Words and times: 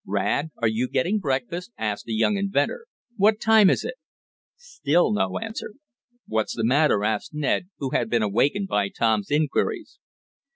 "Rad, 0.03 0.49
are 0.59 0.67
you 0.67 0.87
getting 0.87 1.19
breakfast?" 1.19 1.71
asked 1.77 2.05
the 2.05 2.13
young 2.15 2.35
inventor. 2.35 2.87
"What 3.17 3.39
time 3.39 3.69
is 3.69 3.83
it?" 3.85 3.97
Still 4.55 5.13
no 5.13 5.37
answer. 5.37 5.75
"What's 6.25 6.55
the 6.55 6.65
matter?" 6.65 7.03
asked 7.05 7.35
Ned, 7.35 7.69
who 7.77 7.91
had 7.91 8.09
been 8.09 8.23
awakened 8.23 8.67
by 8.67 8.89
Tom's 8.89 9.29
inquiries. 9.29 9.99